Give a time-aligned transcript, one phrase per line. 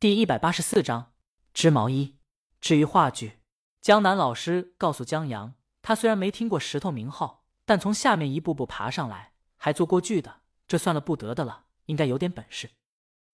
[0.00, 1.12] 第一百八十四章
[1.52, 2.16] 织毛衣。
[2.60, 3.40] 至于话剧，
[3.80, 12.70] 江南老师告诉江阳，他虽然没听过石头名号，但从下面一步步爬上来，还做过剧的，这算了不得的了，应该有点本事。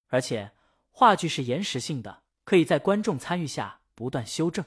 [0.08, 0.53] 而且
[0.90, 4.65] 话剧是延时性的，可以在观众参与下不断修正。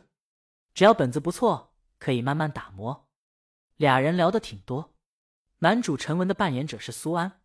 [0.75, 3.07] 只要本子不错，可以慢慢打磨。
[3.77, 4.93] 俩人聊的挺多。
[5.61, 7.41] 男主陈文的扮演者是苏安，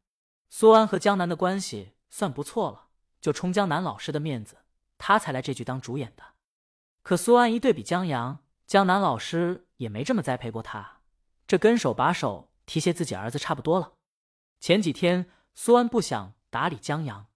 [0.50, 2.88] 苏安和江南的关系算不错了。
[3.22, 4.58] 就冲江南老师的面子，
[4.98, 6.34] 他才来这剧当主演的。
[7.02, 10.98] 可苏安一对比江阳，江南老师也没这么栽培过他，
[11.46, 13.92] 这跟手把手提携自己儿子差不多了。
[14.58, 17.28] 前几天苏安不想打理江阳，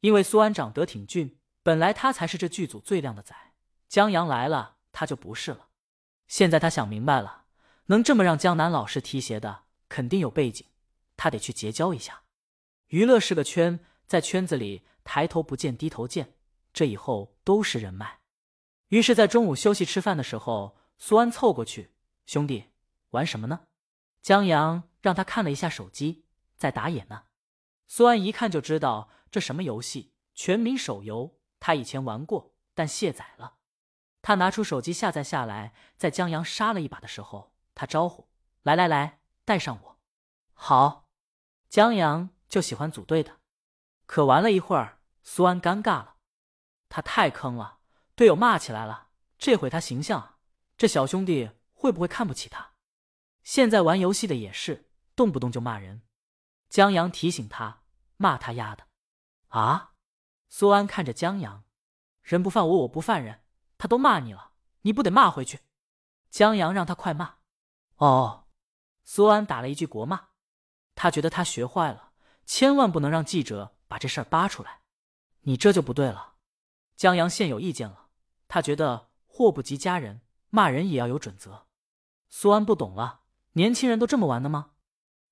[0.00, 3.36] 因为苏安长得挺俊，本来他才是这剧组最靓的仔，
[3.86, 5.68] 江阳来了他就不是了。
[6.26, 7.44] 现在他想明白了，
[7.86, 10.66] 能这么让江南老师提携的，肯定有背景，
[11.18, 12.22] 他得去结交一下。
[12.88, 14.84] 娱乐是个圈，在圈子里。
[15.10, 16.34] 抬头不见低头见，
[16.70, 18.20] 这以后都是人脉。
[18.88, 21.94] 于是，在中午休息吃饭的时候，苏安凑过去
[22.26, 22.66] ：“兄弟，
[23.12, 23.60] 玩什么呢？”
[24.20, 26.26] 江阳让他看了一下手机，
[26.58, 27.22] 在打野呢。
[27.86, 31.38] 苏安一看就知道这什么游戏，全民手游。
[31.58, 33.54] 他以前玩过，但卸载了。
[34.20, 38.28] 他拿出手机下载下来，在江阳杀了一把的时候，他招呼
[38.62, 39.98] ：“来来来，带上我。”
[40.52, 41.08] 好，
[41.70, 43.38] 江阳就喜欢组队的。
[44.04, 44.97] 可玩了一会儿。
[45.30, 46.16] 苏安尴尬了，
[46.88, 47.80] 他太坑了，
[48.16, 50.38] 队友骂起来了，这毁他形象。
[50.78, 52.72] 这小兄弟会不会看不起他？
[53.42, 56.00] 现在玩游戏的也是，动不动就骂人。
[56.70, 57.82] 江阳提醒他，
[58.16, 58.86] 骂他丫的
[59.48, 59.92] 啊！
[60.48, 61.62] 苏安看着江阳，
[62.22, 63.44] 人不犯我，我不犯人。
[63.76, 65.60] 他都骂你了，你不得骂回去？
[66.30, 67.34] 江阳让他快骂。
[67.96, 68.48] 哦，
[69.04, 70.28] 苏安打了一句国骂，
[70.94, 72.12] 他觉得他学坏了，
[72.46, 74.80] 千万不能让记者把这事儿扒出来。
[75.42, 76.34] 你这就不对了，
[76.96, 78.08] 江阳现有意见了。
[78.48, 81.66] 他觉得祸不及家人，骂人也要有准则。
[82.28, 83.20] 苏安不懂了，
[83.52, 84.72] 年轻人都这么玩的吗？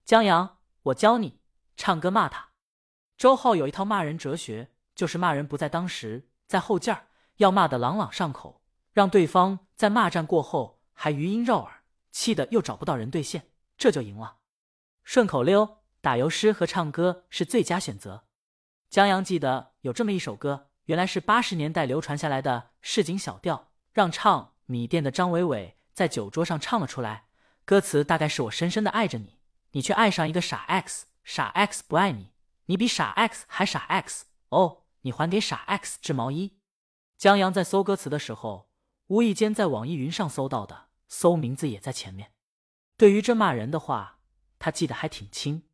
[0.05, 1.41] 江阳，我教你
[1.77, 2.51] 唱歌骂他。
[3.17, 11.83] 周浩有一套骂人哲学，就是骂人不在当时，在后劲儿，要骂得朗朗上口，让对方在骂战过后还余音绕耳，
[12.13, 14.37] 气得又找不到人兑现，这就赢了。
[15.03, 18.26] 顺口溜、打油诗和唱歌是最佳选择。
[18.97, 27.27] 江阳记得有这么一首歌，原来是八十年代流传下来的市井小调，让唱米店的张伟伟在酒桌上唱了出来。
[27.67, 29.39] 歌词大概是我深深的爱着你，
[29.73, 32.33] 你却爱上一个傻 X，傻 X 不爱你，
[32.65, 36.57] 你比傻 X 还傻 X 哦，你还给傻 X 织毛衣。
[37.19, 38.71] 江阳在搜歌词的时候，
[39.09, 42.33] 无意间在网易云上搜到的，搜名字也在前面。
[42.97, 44.21] 对于这骂人的话，
[44.59, 45.65] 他记得还挺清。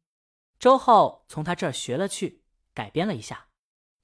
[0.58, 2.41] 周浩从他这儿学了去。
[2.74, 3.48] 改编了一下，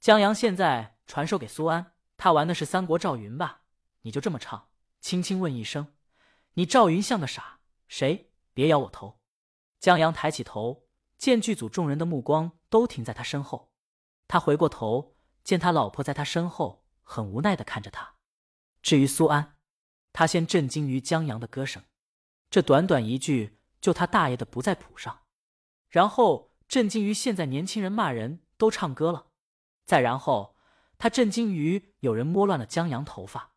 [0.00, 3.62] 江阳现在传授给苏安，他玩的是三国赵云吧？
[4.02, 4.68] 你就这么唱，
[5.00, 5.94] 轻轻问一声，
[6.54, 8.30] 你赵云像个傻，谁？
[8.52, 9.20] 别摇我头。
[9.80, 13.72] 江阳抬起头，见剧组众人的目光都停在他身后，
[14.26, 18.16] 他回过头，见他老婆在他身后，很无奈的看着他。
[18.82, 19.56] 至于苏安，
[20.12, 21.84] 他先震惊于江阳的歌声，
[22.50, 25.20] 这短短一句就他大爷的不在谱上，
[25.88, 28.40] 然后震惊于现在年轻人骂人。
[28.58, 29.28] 都唱歌了，
[29.86, 30.56] 再然后，
[30.98, 33.52] 他震惊于有人摸乱了江阳头发，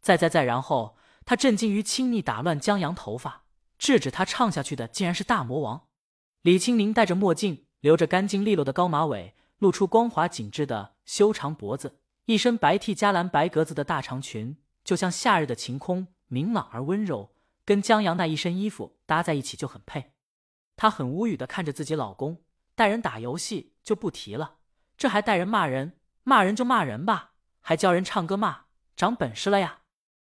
[0.00, 3.44] 再再再然后，他震惊于轻易打乱江阳头发，
[3.76, 5.88] 制止他唱下去的竟然是大魔王
[6.42, 17.34] 李青宁，戴着墨镜，留着干净利落的高马尾，露出光滑紧致的修长脖子，一身白 T 加蓝白格子的大长裙，就像夏日的晴空，明朗而温柔，
[17.64, 20.12] 跟江阳那一身衣服搭在一起就很配。
[20.76, 22.44] 她很无语的看着自己老公。
[22.78, 24.58] 带人打游戏就不提了，
[24.96, 29.80] 这还带人骂人，骂人就骂人吧，还教人唱歌骂，长本事了呀！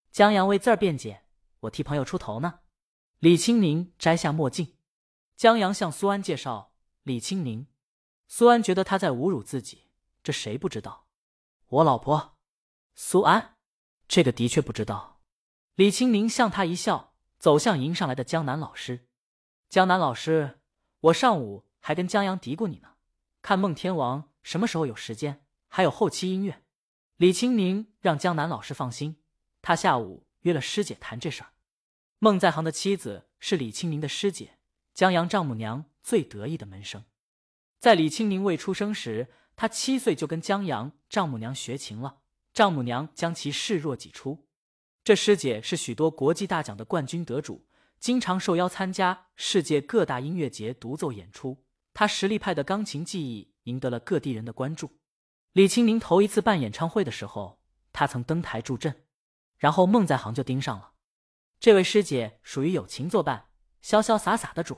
[0.09, 1.25] 江阳为字儿辩解
[1.59, 2.61] ：“我替朋友出头呢。”
[3.19, 4.77] 李青宁摘下墨镜，
[5.35, 6.71] 江阳向苏安介绍
[7.03, 7.67] 李青宁。
[8.29, 9.89] 苏安觉得他在侮辱自己，
[10.23, 11.07] 这谁不知道？
[11.67, 12.37] 我老婆
[12.95, 13.57] 苏安，
[14.07, 15.19] 这个的确不知道。
[15.75, 19.09] 李青宁向他一笑，走向迎上来的江南老师。
[19.67, 20.61] 江南老师，
[21.01, 21.65] 我上午。
[21.79, 22.89] 还跟江阳嘀咕你呢，
[23.41, 26.63] 看孟天王什么时候有时间，还有后期音乐。
[27.17, 29.17] 李青宁让江南老师放心，
[29.61, 31.51] 他下午约了师姐谈这事儿。
[32.19, 34.57] 孟在行的妻子是李青宁的师姐，
[34.93, 37.03] 江阳丈母娘最得意的门生。
[37.79, 42.19] 在李青宁未出生时，他七岁就跟江阳丈母娘学琴了，
[42.53, 44.47] 丈母娘将其视若己出。
[45.03, 47.65] 这师姐是许多国际大奖的冠军得主，
[47.99, 51.65] 经常受邀参加世界各大音乐节独奏演出。
[51.93, 54.99] 他实力派的钢琴技艺赢得了各地人的关注。
[55.53, 59.03] 李清明头一次办演唱会的时候，他曾登台助阵，
[59.57, 60.93] 然后孟在行就盯上了。
[61.59, 63.49] 这位师姐属于友情作伴、
[63.83, 64.77] 潇潇洒洒的主。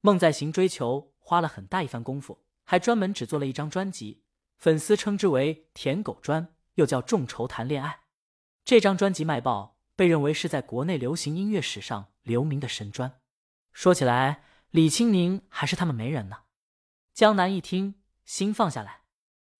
[0.00, 4.24] 孟在行追求花了很大一番功夫，还专门只做了一张专辑，
[4.58, 8.00] 粉丝称之为“舔狗专”，又叫“众筹谈恋爱”。
[8.64, 13.20] 这张专辑卖爆，被认为是在国内流行音乐史上留名的神专。
[13.72, 14.42] 说起来，
[14.72, 16.44] 李青宁还是他们媒人呢。
[17.12, 19.02] 江南一听，心放下来，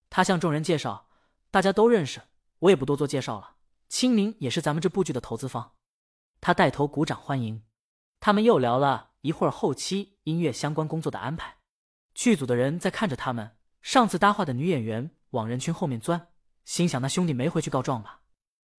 [0.09, 1.11] 他向众人介绍
[1.53, 2.23] ：“大家都认识，
[2.61, 3.57] 我也不多做介绍了。
[3.91, 5.75] 青宁也是咱们这部剧的投资方。”
[6.41, 7.63] 他带头鼓掌欢迎，
[8.21, 11.59] 他们又聊了一会儿后期音乐相关工作的安排。
[12.15, 16.29] 剧组的人在看着他们，上次搭话的女演员往人群后面钻，
[16.65, 18.23] 心想那兄弟没回去告状吧？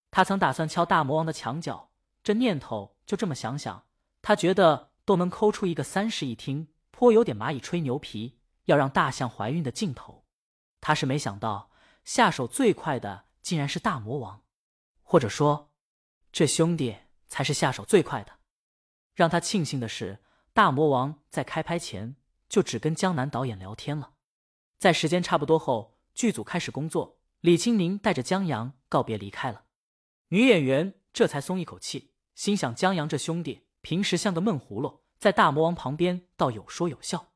[0.09, 1.91] 他曾打算敲大魔王的墙角，
[2.23, 3.85] 这念头就这么想想，
[4.23, 10.25] 他觉得都能抠出一个三室一厅，颇有点蚂蚁吹牛皮，要让大象怀孕的劲头。
[10.81, 11.71] 他是没想到
[12.03, 14.43] 下手最快的竟然是大魔王，
[15.01, 15.71] 或者说
[16.31, 16.97] 这兄弟。
[17.33, 18.33] 才是下手最快的。
[19.15, 20.19] 让他庆幸的是，
[20.53, 22.15] 大魔王在开拍前
[22.47, 24.13] 就只跟江南导演聊天了。
[24.77, 29.63] 在时间差不多后，剧组开始工作，李青宁带着江阳告别离开了。
[30.27, 37.33] 女演员这才松一口气，心想江阳这兄弟平时像个闷葫芦，在大魔王旁边倒有说有笑。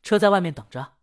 [0.00, 0.94] 车在外面等着，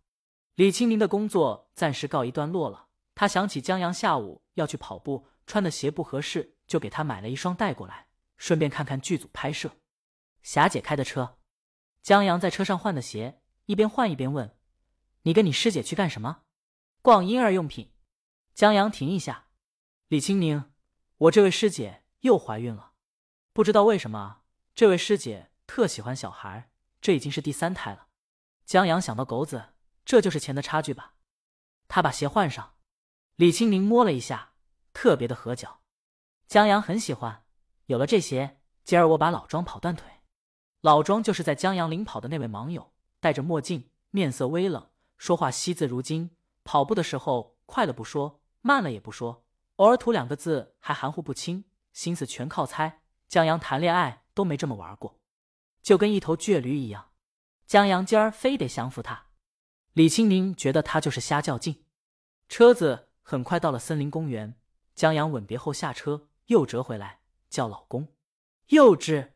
[0.56, 2.88] 李青宁的工作暂时告一段落了。
[3.14, 8.08] 他想起江阳下午要去跑步，穿的鞋不合适，就给他买了一双带过来。
[8.38, 9.72] 顺便看看剧组拍摄，
[10.42, 11.38] 霞姐开的车，
[12.02, 14.58] 江阳在车上换的鞋，一边换一边问
[15.24, 16.44] ：“你跟你师姐去干什么
[17.02, 17.92] ？”“逛婴儿用品。”
[18.54, 19.48] 江阳停一下，
[20.08, 20.72] 李青宁，
[21.18, 22.94] 我这位师姐又怀孕了，
[23.52, 24.42] 不知道为什么，
[24.76, 26.70] 这位师姐特喜欢小孩，
[27.00, 28.08] 这已经是第三胎了。
[28.66, 29.70] 江阳想到狗子，
[30.04, 31.14] 这就是钱的差距吧？
[31.88, 32.74] 他把鞋换上，
[33.38, 34.52] 李青宁摸了一下，
[34.92, 35.80] 特别的合脚，
[36.46, 37.46] 江阳很喜欢。
[37.86, 40.10] 有了这鞋，今儿我把老庄跑断腿。
[40.82, 42.92] 老庄就是在江阳领跑的那位网友，
[43.22, 46.36] 戴着墨镜，面色微冷，说话惜字如金。
[46.66, 49.46] 跑步的时候，快了不说，慢了也不说，
[49.78, 51.64] 偶尔吐两个字还含糊不清，
[51.94, 53.04] 心思全靠猜。
[53.30, 55.20] 江阳谈恋爱都没这么玩过，
[55.82, 57.10] 就跟一头倔驴一样。
[57.66, 59.26] 江阳今儿非得降服他。
[59.94, 61.86] 李青宁觉得他就是瞎较劲。
[62.48, 64.54] 车子很快到了森林公园，
[64.94, 67.22] 江阳吻别后下车，又折回来。
[67.50, 68.10] 叫老公，
[68.68, 69.32] 幼稚。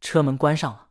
[0.00, 0.88] 车门关上了。